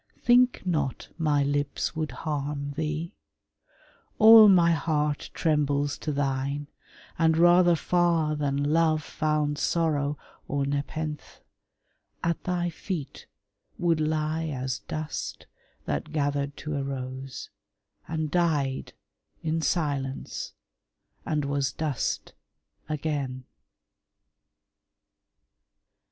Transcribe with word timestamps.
Think 0.23 0.63
not 0.65 1.09
my 1.19 1.43
lips 1.43 1.95
would 1.95 2.09
harm 2.09 2.71
thee: 2.71 3.13
all 4.17 4.49
my 4.49 4.71
heart 4.71 5.29
Trembles 5.31 5.95
to 5.99 6.11
thine, 6.11 6.65
and, 7.19 7.37
rather 7.37 7.75
far 7.75 8.35
than 8.35 8.63
Love 8.63 9.03
Found 9.03 9.59
sorrow 9.59 10.17
or 10.47 10.65
nepenthe, 10.65 11.41
at 12.23 12.43
thy 12.45 12.71
feet 12.71 13.27
Would 13.77 13.99
lie 13.99 14.47
as 14.47 14.79
dust 14.79 15.45
that 15.85 16.11
gathered 16.11 16.57
to 16.57 16.77
a 16.77 16.81
rose, 16.83 17.51
And 18.07 18.31
died 18.31 18.93
in 19.43 19.61
silence, 19.61 20.53
and 21.27 21.45
was 21.45 21.71
dust 21.71 22.33
again. 22.89 23.43